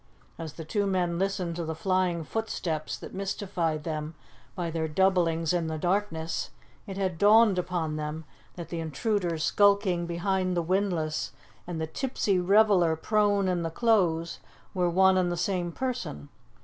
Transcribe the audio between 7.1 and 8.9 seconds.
dawned upon them that the